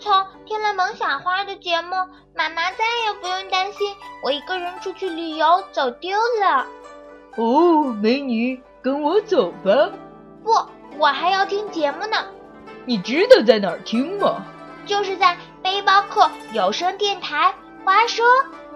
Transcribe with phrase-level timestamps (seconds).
[0.00, 1.90] 从听了萌小花的节目，
[2.34, 6.66] 妈妈再也不用担心我一个人出去旅游走丢了。
[7.36, 9.90] 哦，美女，跟我走吧。
[10.44, 10.52] 不，
[10.98, 12.16] 我还要听节目呢。
[12.84, 14.42] 你知道在哪儿听吗？
[14.86, 17.54] 就是在背包客有声电台。
[17.84, 18.24] 话说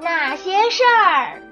[0.00, 1.42] 那些事儿。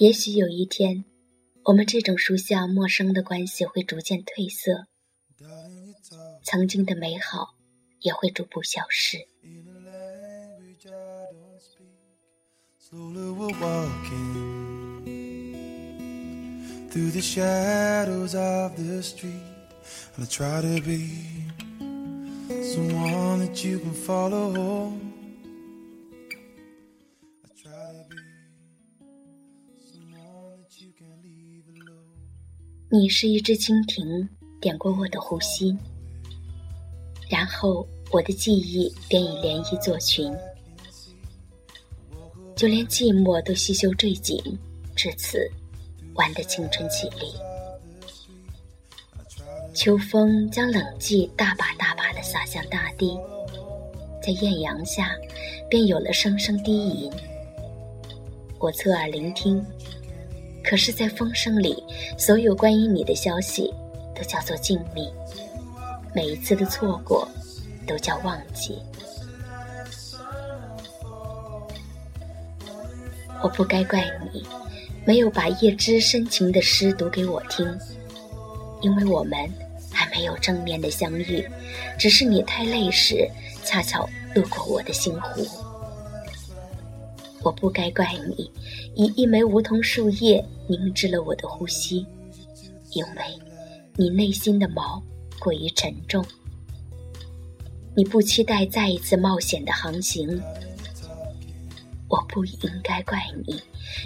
[0.00, 1.04] 也许有一天，
[1.62, 4.86] 我们这种熟悉而陌生的关系会逐渐褪色，
[6.42, 7.54] 曾经的美好
[8.00, 9.18] 也会逐步消失。
[32.92, 34.28] 你是一只蜻蜓，
[34.60, 35.78] 点过我的呼吸，
[37.28, 40.28] 然后我的记忆便以涟漪作群，
[42.56, 44.36] 就连寂寞都细袖坠紧，
[44.96, 45.48] 至此，
[46.14, 47.32] 玩的青春绮丽。
[49.72, 53.16] 秋风将冷寂大把大把的洒向大地，
[54.20, 55.14] 在艳阳下，
[55.68, 57.08] 便有了声声低吟。
[58.58, 59.64] 我侧耳聆听。
[60.70, 61.82] 可是，在风声里，
[62.16, 63.74] 所有关于你的消息
[64.14, 65.10] 都叫做静谧。
[66.14, 67.28] 每一次的错过，
[67.88, 68.78] 都叫忘记。
[73.42, 74.46] 我不该怪你，
[75.04, 77.66] 没有把叶芝深情的诗读给我听，
[78.80, 79.32] 因为我们
[79.92, 81.44] 还没有正面的相遇，
[81.98, 83.28] 只是你太累时，
[83.64, 85.44] 恰巧路过我的心湖。
[87.42, 88.50] 我不该怪你，
[88.94, 92.06] 以一枚梧桐树叶凝滞了我的呼吸，
[92.92, 93.22] 因为
[93.96, 95.02] 你内心的锚
[95.38, 96.24] 过于沉重。
[97.96, 100.40] 你不期待再一次冒险的航行，
[102.08, 103.62] 我不应该怪你，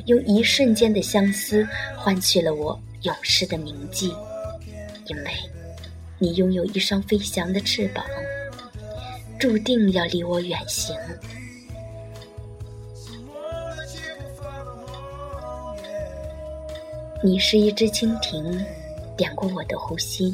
[0.07, 4.15] 用一瞬间的相思换取了我永世的铭记，
[5.09, 5.31] 因为
[6.19, 8.05] 你拥有一双飞翔的翅膀，
[9.39, 10.97] 注定要离我远行。
[17.25, 18.63] 你是一只蜻蜓，
[19.17, 20.31] 点过我的呼吸，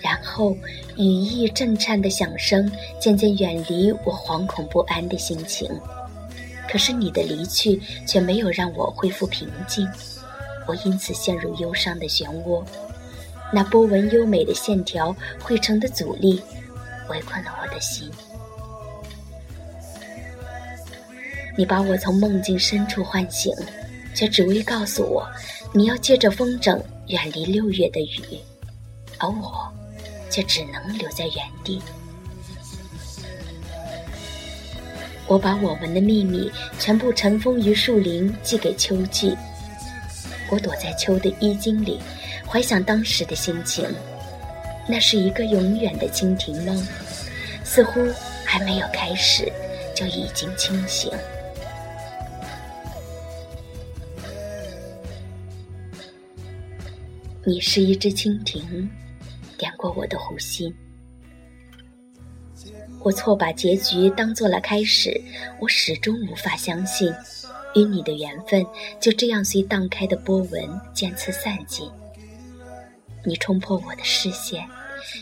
[0.00, 0.56] 然后
[0.96, 2.70] 羽翼震颤的响声
[3.00, 5.68] 渐渐远离我惶恐不安的心情。
[6.68, 9.84] 可是你的离去却没有让我恢复平静，
[10.64, 12.64] 我因此陷入忧伤的漩涡。
[13.52, 15.12] 那波纹优美的线条
[15.42, 16.40] 汇成的阻力，
[17.08, 18.08] 围困了我的心。
[21.58, 23.52] 你把我从梦境深处唤醒，
[24.20, 25.26] 却只为告诉我。
[25.72, 28.38] 你要借着风筝远离六月的雨，
[29.16, 29.66] 而我
[30.28, 31.80] 却只能留在原地。
[35.26, 39.34] 我把我们的秘密全部尘封于树林，寄给秋季。
[40.50, 41.98] 我躲在秋的衣襟里，
[42.46, 43.88] 怀想当时的心情。
[44.86, 46.86] 那是一个永远的蜻蜓梦，
[47.64, 48.06] 似乎
[48.44, 49.50] 还没有开始，
[49.94, 51.10] 就已经清醒。
[57.42, 58.86] 你是一只蜻蜓，
[59.56, 60.74] 点过我的湖心。
[63.02, 65.18] 我错把结局当做了开始，
[65.58, 67.10] 我始终无法相信，
[67.74, 68.62] 与你的缘分
[69.00, 71.90] 就这样随荡开的波纹渐次散尽。
[73.24, 74.68] 你冲破我的视线，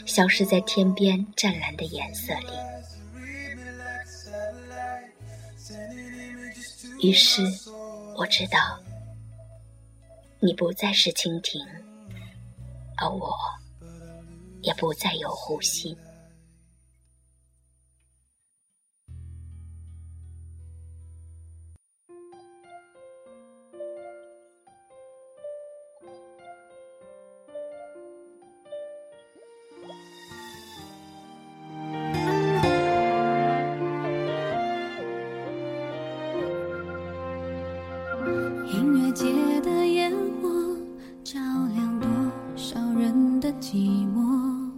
[0.05, 2.49] 消失在天边湛蓝的颜色里。
[7.01, 7.43] 于是，
[8.17, 8.81] 我知道，
[10.41, 11.65] 你不再是蜻蜓。
[13.01, 13.37] 而我，
[14.63, 15.97] 也不再有呼吸。
[43.61, 44.71] 寂寞，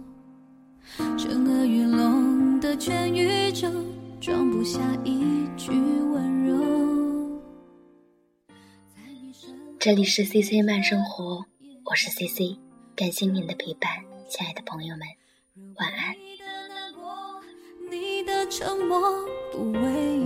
[1.15, 3.69] 震耳欲聋的全宇宙，
[4.19, 7.39] 装不下一句温柔。
[9.77, 11.45] 这里是 C C 慢生活，
[11.85, 12.57] 我是 C C，
[12.95, 13.91] 感谢您的陪伴，
[14.27, 15.07] 亲爱的朋友们，
[15.75, 16.15] 晚安。
[17.91, 18.99] 你的沉默
[19.51, 20.17] 不为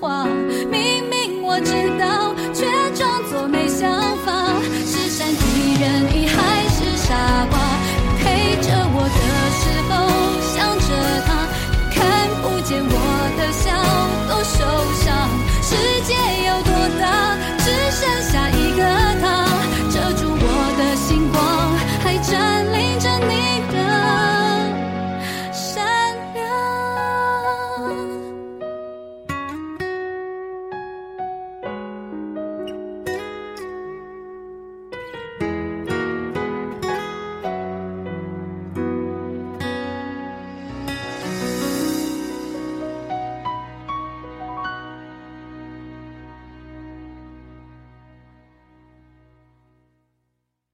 [0.00, 0.41] 话